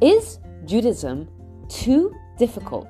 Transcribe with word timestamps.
Is 0.00 0.38
Judaism 0.64 1.28
too 1.68 2.14
difficult? 2.38 2.86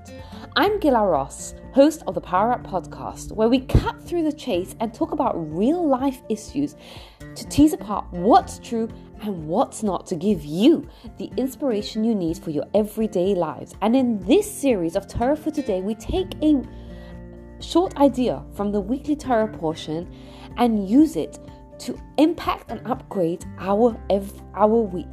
I'm 0.56 0.78
Gila 0.78 1.06
Ross, 1.06 1.54
host 1.72 2.02
of 2.06 2.14
the 2.14 2.20
Power 2.20 2.52
Up 2.52 2.66
podcast, 2.66 3.32
where 3.32 3.48
we 3.48 3.60
cut 3.60 3.98
through 4.02 4.24
the 4.24 4.32
chase 4.32 4.76
and 4.78 4.92
talk 4.92 5.12
about 5.12 5.32
real 5.56 5.88
life 5.88 6.20
issues 6.28 6.76
to 7.34 7.48
tease 7.48 7.72
apart 7.72 8.04
what's 8.10 8.58
true 8.58 8.90
and 9.22 9.48
what's 9.48 9.82
not 9.82 10.06
to 10.08 10.16
give 10.16 10.44
you 10.44 10.86
the 11.16 11.30
inspiration 11.38 12.04
you 12.04 12.14
need 12.14 12.36
for 12.36 12.50
your 12.50 12.66
everyday 12.74 13.34
lives. 13.34 13.74
And 13.80 13.96
in 13.96 14.18
this 14.26 14.50
series 14.50 14.94
of 14.94 15.08
Torah 15.08 15.34
for 15.34 15.50
Today, 15.50 15.80
we 15.80 15.94
take 15.94 16.34
a 16.42 16.62
short 17.60 17.96
idea 17.96 18.44
from 18.52 18.70
the 18.70 18.82
weekly 18.82 19.16
Torah 19.16 19.48
portion 19.48 20.14
and 20.58 20.86
use 20.86 21.16
it 21.16 21.38
to 21.78 21.98
impact 22.18 22.70
and 22.70 22.86
upgrade 22.86 23.46
our 23.58 23.98
our 24.54 24.80
week. 24.82 25.06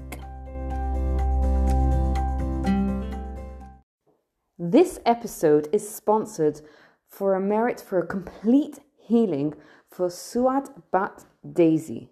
This 4.76 5.00
episode 5.06 5.70
is 5.72 5.90
sponsored 5.90 6.60
for 7.08 7.34
a 7.34 7.40
merit 7.40 7.80
for 7.80 7.98
a 7.98 8.06
complete 8.06 8.80
healing 8.98 9.54
for 9.90 10.10
Suad 10.10 10.68
Bat 10.92 11.24
Daisy. 11.50 12.10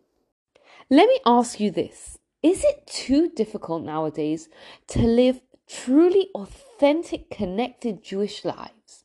Let 0.89 1.09
me 1.09 1.19
ask 1.25 1.59
you 1.59 1.71
this 1.71 2.19
Is 2.41 2.63
it 2.63 2.87
too 2.87 3.27
difficult 3.27 3.83
nowadays 3.83 4.47
to 4.87 5.01
live 5.01 5.41
truly 5.67 6.29
authentic, 6.33 7.29
connected 7.29 8.01
Jewish 8.01 8.45
lives? 8.45 9.03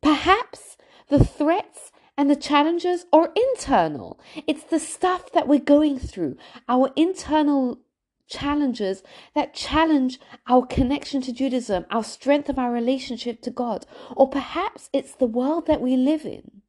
Perhaps 0.00 0.78
the 1.10 1.22
threats 1.22 1.92
and 2.16 2.30
the 2.30 2.44
challenges 2.50 3.04
are 3.12 3.30
internal. 3.36 4.18
It's 4.46 4.64
the 4.64 4.80
stuff 4.80 5.30
that 5.32 5.46
we're 5.46 5.58
going 5.58 5.98
through, 5.98 6.38
our 6.66 6.90
internal 6.96 7.80
challenges 8.28 9.02
that 9.34 9.54
challenge 9.54 10.18
our 10.46 10.66
connection 10.66 11.20
to 11.22 11.32
Judaism, 11.32 11.84
our 11.90 12.04
strength 12.04 12.48
of 12.48 12.58
our 12.58 12.72
relationship 12.72 13.40
to 13.42 13.50
God. 13.50 13.86
Or 14.16 14.28
perhaps 14.28 14.90
it's 14.92 15.14
the 15.14 15.26
world 15.26 15.66
that 15.66 15.80
we 15.80 15.96
live 15.96 16.24
in 16.24 16.62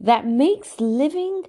that 0.00 0.26
makes 0.26 0.80
living 0.80 1.44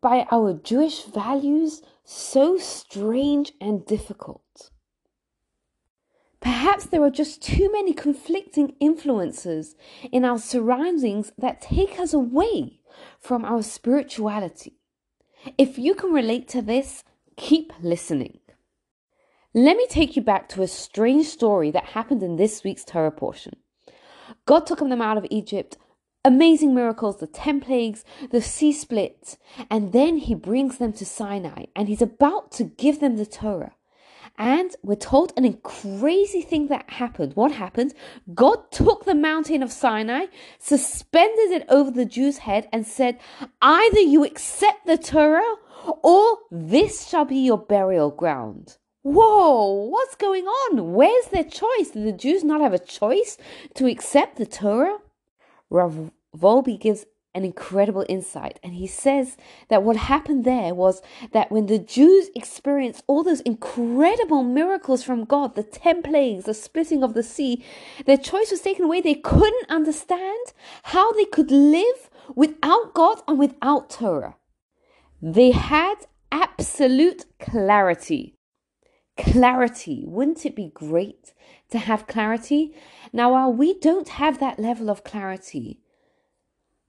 by 0.00 0.26
our 0.30 0.52
Jewish 0.52 1.04
values 1.04 1.82
so 2.04 2.58
strange 2.58 3.52
and 3.60 3.84
difficult. 3.86 4.70
Perhaps 6.40 6.86
there 6.86 7.02
are 7.02 7.10
just 7.10 7.42
too 7.42 7.72
many 7.72 7.92
conflicting 7.92 8.76
influences 8.78 9.74
in 10.12 10.24
our 10.24 10.38
surroundings 10.38 11.32
that 11.38 11.60
take 11.60 11.98
us 11.98 12.12
away 12.12 12.80
from 13.18 13.44
our 13.44 13.62
spirituality. 13.62 14.78
If 15.58 15.78
you 15.78 15.94
can 15.94 16.12
relate 16.12 16.46
to 16.48 16.62
this, 16.62 17.02
keep 17.36 17.72
listening. 17.80 18.38
Let 19.58 19.78
me 19.78 19.86
take 19.88 20.16
you 20.16 20.22
back 20.22 20.50
to 20.50 20.60
a 20.60 20.68
strange 20.68 21.24
story 21.28 21.70
that 21.70 21.86
happened 21.86 22.22
in 22.22 22.36
this 22.36 22.62
week's 22.62 22.84
Torah 22.84 23.10
portion. 23.10 23.56
God 24.44 24.66
took 24.66 24.80
them 24.80 25.00
out 25.00 25.16
of 25.16 25.26
Egypt, 25.30 25.78
amazing 26.26 26.74
miracles, 26.74 27.20
the 27.20 27.26
10 27.26 27.62
plagues, 27.62 28.04
the 28.30 28.42
sea 28.42 28.70
split, 28.70 29.38
and 29.70 29.94
then 29.94 30.18
he 30.18 30.34
brings 30.34 30.76
them 30.76 30.92
to 30.92 31.06
Sinai 31.06 31.64
and 31.74 31.88
he's 31.88 32.02
about 32.02 32.52
to 32.52 32.64
give 32.64 33.00
them 33.00 33.16
the 33.16 33.24
Torah. 33.24 33.72
And 34.36 34.76
we're 34.82 34.94
told 34.94 35.32
an 35.38 35.50
crazy 35.62 36.42
thing 36.42 36.66
that 36.66 36.90
happened. 36.90 37.34
What 37.34 37.52
happened? 37.52 37.94
God 38.34 38.70
took 38.70 39.06
the 39.06 39.14
mountain 39.14 39.62
of 39.62 39.72
Sinai, 39.72 40.26
suspended 40.58 41.50
it 41.50 41.64
over 41.70 41.90
the 41.90 42.04
Jew's 42.04 42.38
head, 42.38 42.68
and 42.74 42.86
said, 42.86 43.18
Either 43.62 44.00
you 44.00 44.22
accept 44.22 44.84
the 44.84 44.98
Torah, 44.98 45.54
or 46.02 46.40
this 46.50 47.08
shall 47.08 47.24
be 47.24 47.38
your 47.38 47.56
burial 47.56 48.10
ground. 48.10 48.76
Whoa, 49.06 49.86
what's 49.88 50.16
going 50.16 50.46
on? 50.46 50.92
Where's 50.92 51.26
their 51.26 51.44
choice? 51.44 51.90
Did 51.92 52.06
the 52.06 52.12
Jews 52.12 52.42
not 52.42 52.60
have 52.60 52.72
a 52.72 52.78
choice 52.80 53.38
to 53.74 53.86
accept 53.86 54.36
the 54.36 54.46
Torah? 54.46 54.98
Rav 55.70 56.10
Wolbe 56.36 56.80
gives 56.80 57.06
an 57.32 57.44
incredible 57.44 58.04
insight. 58.08 58.58
And 58.64 58.74
he 58.74 58.88
says 58.88 59.36
that 59.68 59.84
what 59.84 59.96
happened 59.96 60.44
there 60.44 60.74
was 60.74 61.02
that 61.30 61.52
when 61.52 61.66
the 61.66 61.78
Jews 61.78 62.30
experienced 62.34 63.04
all 63.06 63.22
those 63.22 63.42
incredible 63.42 64.42
miracles 64.42 65.04
from 65.04 65.24
God, 65.24 65.54
the 65.54 65.62
10 65.62 66.02
plagues, 66.02 66.46
the 66.46 66.52
splitting 66.52 67.04
of 67.04 67.14
the 67.14 67.22
sea, 67.22 67.64
their 68.06 68.16
choice 68.16 68.50
was 68.50 68.62
taken 68.62 68.86
away. 68.86 69.02
They 69.02 69.14
couldn't 69.14 69.70
understand 69.70 70.52
how 70.82 71.12
they 71.12 71.26
could 71.26 71.52
live 71.52 72.10
without 72.34 72.92
God 72.92 73.22
and 73.28 73.38
without 73.38 73.88
Torah. 73.88 74.34
They 75.22 75.52
had 75.52 76.06
absolute 76.32 77.24
clarity. 77.38 78.35
Clarity. 79.16 80.04
Wouldn't 80.06 80.44
it 80.44 80.54
be 80.54 80.70
great 80.74 81.32
to 81.70 81.78
have 81.78 82.06
clarity? 82.06 82.74
Now, 83.12 83.32
while 83.32 83.52
we 83.52 83.78
don't 83.78 84.08
have 84.08 84.38
that 84.40 84.58
level 84.58 84.90
of 84.90 85.04
clarity, 85.04 85.80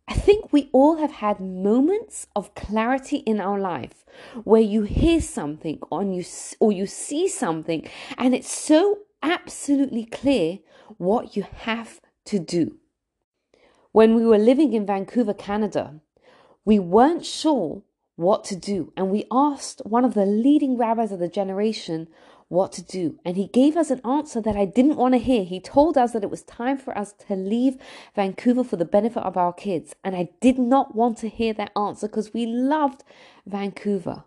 I 0.07 0.13
think 0.13 0.53
we 0.53 0.69
all 0.71 0.97
have 0.97 1.11
had 1.11 1.39
moments 1.39 2.27
of 2.35 2.55
clarity 2.55 3.17
in 3.17 3.41
our 3.41 3.59
life 3.59 4.05
where 4.43 4.61
you 4.61 4.83
hear 4.83 5.19
something 5.19 5.79
or 5.91 6.01
you, 6.01 6.23
or 6.59 6.71
you 6.71 6.85
see 6.85 7.27
something 7.27 7.87
and 8.17 8.33
it's 8.33 8.51
so 8.51 8.99
absolutely 9.21 10.05
clear 10.05 10.59
what 10.97 11.35
you 11.35 11.45
have 11.61 11.99
to 12.25 12.39
do. 12.39 12.77
When 13.91 14.15
we 14.15 14.25
were 14.25 14.37
living 14.37 14.73
in 14.73 14.85
Vancouver, 14.85 15.33
Canada, 15.33 15.99
we 16.63 16.79
weren't 16.79 17.25
sure 17.25 17.81
what 18.17 18.43
to 18.43 18.55
do 18.55 18.91
and 18.97 19.09
we 19.09 19.25
asked 19.31 19.81
one 19.85 20.03
of 20.03 20.13
the 20.13 20.25
leading 20.25 20.77
rabbis 20.77 21.11
of 21.11 21.19
the 21.19 21.29
generation 21.29 22.07
what 22.49 22.71
to 22.73 22.81
do. 22.81 23.19
And 23.25 23.35
he 23.35 23.47
gave 23.47 23.75
us 23.75 23.89
an 23.89 24.01
answer 24.05 24.41
that 24.41 24.55
I 24.55 24.65
didn't 24.65 24.95
want 24.95 25.13
to 25.13 25.19
hear. 25.19 25.43
He 25.43 25.59
told 25.59 25.97
us 25.97 26.13
that 26.13 26.23
it 26.23 26.29
was 26.29 26.43
time 26.43 26.77
for 26.77 26.97
us 26.97 27.13
to 27.27 27.35
leave 27.35 27.77
Vancouver 28.15 28.63
for 28.63 28.77
the 28.77 28.85
benefit 28.85 29.23
of 29.23 29.37
our 29.37 29.53
kids. 29.53 29.95
And 30.03 30.15
I 30.15 30.29
did 30.39 30.57
not 30.57 30.95
want 30.95 31.17
to 31.19 31.29
hear 31.29 31.53
that 31.53 31.71
answer 31.75 32.07
because 32.07 32.33
we 32.33 32.45
loved 32.45 33.03
Vancouver. 33.45 34.23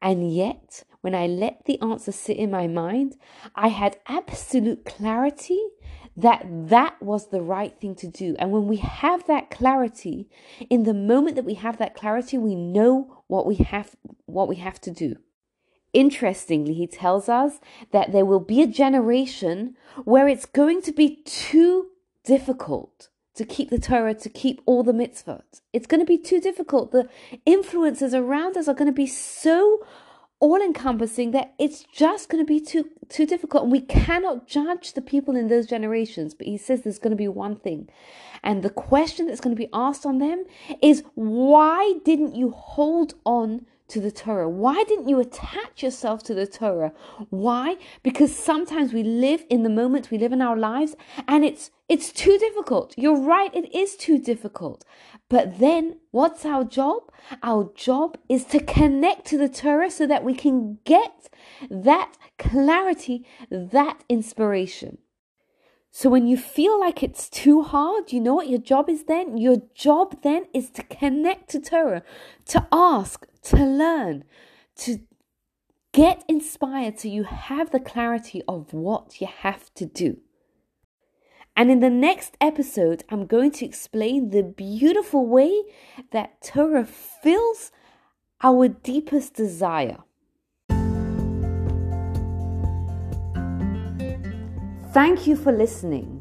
And 0.00 0.32
yet, 0.32 0.84
when 1.00 1.14
I 1.14 1.26
let 1.26 1.64
the 1.64 1.80
answer 1.80 2.12
sit 2.12 2.36
in 2.36 2.50
my 2.50 2.66
mind, 2.66 3.16
I 3.54 3.68
had 3.68 3.98
absolute 4.06 4.84
clarity 4.84 5.60
that 6.18 6.44
that 6.68 7.00
was 7.00 7.28
the 7.28 7.40
right 7.40 7.78
thing 7.80 7.94
to 7.94 8.08
do. 8.08 8.34
And 8.40 8.50
when 8.50 8.66
we 8.66 8.78
have 8.78 9.26
that 9.28 9.50
clarity, 9.50 10.28
in 10.68 10.82
the 10.82 10.92
moment 10.92 11.36
that 11.36 11.44
we 11.44 11.54
have 11.54 11.78
that 11.78 11.94
clarity, 11.94 12.36
we 12.36 12.56
know 12.56 13.22
what 13.28 13.46
we 13.46 13.54
have 13.56 13.94
what 14.26 14.48
we 14.48 14.56
have 14.56 14.80
to 14.82 14.90
do. 14.90 15.16
Interestingly, 15.92 16.74
he 16.74 16.88
tells 16.88 17.28
us 17.28 17.60
that 17.92 18.10
there 18.12 18.24
will 18.24 18.40
be 18.40 18.60
a 18.60 18.66
generation 18.66 19.76
where 20.04 20.28
it's 20.28 20.44
going 20.44 20.82
to 20.82 20.92
be 20.92 21.22
too 21.24 21.88
difficult 22.24 23.08
to 23.36 23.44
keep 23.44 23.70
the 23.70 23.78
Torah, 23.78 24.14
to 24.14 24.28
keep 24.28 24.60
all 24.66 24.82
the 24.82 24.92
mitzvot. 24.92 25.60
It's 25.72 25.86
going 25.86 26.00
to 26.00 26.06
be 26.06 26.18
too 26.18 26.40
difficult. 26.40 26.90
The 26.90 27.08
influences 27.46 28.12
around 28.12 28.56
us 28.56 28.66
are 28.66 28.74
going 28.74 28.90
to 28.90 28.92
be 28.92 29.06
so 29.06 29.86
all 30.40 30.60
encompassing 30.60 31.32
that 31.32 31.52
it's 31.58 31.82
just 31.92 32.28
going 32.28 32.44
to 32.44 32.46
be 32.46 32.60
too 32.60 32.88
too 33.08 33.26
difficult. 33.26 33.64
And 33.64 33.72
we 33.72 33.80
cannot 33.80 34.46
judge 34.46 34.92
the 34.92 35.02
people 35.02 35.34
in 35.36 35.48
those 35.48 35.66
generations 35.66 36.34
but 36.34 36.46
he 36.46 36.56
says 36.56 36.82
there's 36.82 36.98
going 36.98 37.10
to 37.10 37.16
be 37.16 37.28
one 37.28 37.56
thing. 37.56 37.88
And 38.42 38.62
the 38.62 38.70
question 38.70 39.26
that's 39.26 39.40
going 39.40 39.54
to 39.54 39.60
be 39.60 39.70
asked 39.72 40.06
on 40.06 40.18
them 40.18 40.44
is 40.80 41.02
why 41.14 41.94
didn't 42.04 42.36
you 42.36 42.50
hold 42.50 43.14
on 43.24 43.66
to 43.88 44.00
the 44.00 44.10
Torah? 44.10 44.48
Why 44.48 44.84
didn't 44.84 45.08
you 45.08 45.18
attach 45.18 45.82
yourself 45.82 46.22
to 46.24 46.34
the 46.34 46.46
Torah? 46.46 46.92
Why? 47.30 47.76
Because 48.02 48.34
sometimes 48.34 48.92
we 48.92 49.02
live 49.02 49.44
in 49.50 49.62
the 49.62 49.70
moment, 49.70 50.10
we 50.10 50.18
live 50.18 50.32
in 50.32 50.42
our 50.42 50.56
lives, 50.56 50.94
and 51.26 51.44
it's 51.44 51.70
it's 51.88 52.12
too 52.12 52.36
difficult. 52.38 52.94
You're 52.98 53.20
right, 53.20 53.54
it 53.54 53.74
is 53.74 53.96
too 53.96 54.18
difficult. 54.18 54.84
But 55.30 55.58
then 55.58 55.98
what's 56.10 56.44
our 56.44 56.64
job? 56.64 57.10
Our 57.42 57.72
job 57.74 58.18
is 58.28 58.44
to 58.46 58.60
connect 58.60 59.26
to 59.28 59.38
the 59.38 59.48
Torah 59.48 59.90
so 59.90 60.06
that 60.06 60.24
we 60.24 60.34
can 60.34 60.78
get 60.84 61.28
that 61.70 62.16
clarity, 62.38 63.26
that 63.50 64.04
inspiration. 64.08 64.98
So 65.90 66.10
when 66.10 66.26
you 66.26 66.36
feel 66.36 66.78
like 66.78 67.02
it's 67.02 67.28
too 67.28 67.62
hard, 67.62 68.12
you 68.12 68.20
know 68.20 68.34
what 68.34 68.48
your 68.48 68.58
job 68.58 68.88
is 68.88 69.04
then? 69.04 69.38
Your 69.38 69.62
job 69.74 70.22
then 70.22 70.44
is 70.52 70.70
to 70.70 70.82
connect 70.82 71.50
to 71.50 71.60
Torah, 71.60 72.02
to 72.46 72.66
ask, 72.70 73.26
to 73.42 73.56
learn, 73.56 74.24
to 74.76 75.00
get 75.92 76.24
inspired 76.28 76.98
so 76.98 77.08
you 77.08 77.24
have 77.24 77.70
the 77.70 77.80
clarity 77.80 78.42
of 78.46 78.72
what 78.72 79.20
you 79.20 79.26
have 79.26 79.72
to 79.74 79.86
do. 79.86 80.18
And 81.56 81.70
in 81.72 81.80
the 81.80 81.90
next 81.90 82.36
episode, 82.40 83.02
I'm 83.08 83.26
going 83.26 83.50
to 83.52 83.64
explain 83.64 84.30
the 84.30 84.44
beautiful 84.44 85.26
way 85.26 85.62
that 86.12 86.40
Torah 86.40 86.84
fills 86.84 87.72
our 88.42 88.68
deepest 88.68 89.34
desire. 89.34 89.98
Thank 94.92 95.26
you 95.26 95.36
for 95.36 95.52
listening. 95.52 96.17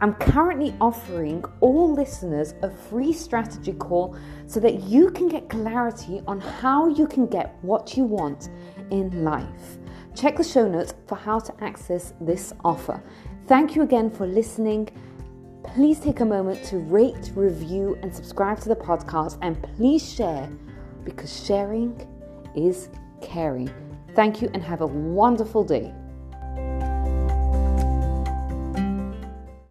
I'm 0.00 0.14
currently 0.14 0.76
offering 0.80 1.44
all 1.60 1.92
listeners 1.92 2.54
a 2.62 2.70
free 2.70 3.12
strategy 3.12 3.72
call 3.72 4.16
so 4.46 4.60
that 4.60 4.84
you 4.84 5.10
can 5.10 5.28
get 5.28 5.48
clarity 5.48 6.22
on 6.26 6.38
how 6.40 6.88
you 6.88 7.06
can 7.08 7.26
get 7.26 7.56
what 7.62 7.96
you 7.96 8.04
want 8.04 8.48
in 8.90 9.24
life. 9.24 9.78
Check 10.14 10.36
the 10.36 10.44
show 10.44 10.68
notes 10.68 10.94
for 11.08 11.16
how 11.16 11.40
to 11.40 11.64
access 11.64 12.14
this 12.20 12.52
offer. 12.64 13.02
Thank 13.46 13.74
you 13.74 13.82
again 13.82 14.08
for 14.08 14.26
listening. 14.26 14.88
Please 15.64 15.98
take 15.98 16.20
a 16.20 16.24
moment 16.24 16.62
to 16.66 16.78
rate, 16.78 17.32
review, 17.34 17.98
and 18.02 18.14
subscribe 18.14 18.60
to 18.60 18.68
the 18.68 18.76
podcast, 18.76 19.36
and 19.42 19.60
please 19.74 20.12
share 20.12 20.48
because 21.04 21.44
sharing 21.44 22.06
is 22.54 22.88
caring. 23.20 23.68
Thank 24.14 24.42
you 24.42 24.50
and 24.54 24.62
have 24.62 24.80
a 24.80 24.86
wonderful 24.86 25.64
day. 25.64 25.92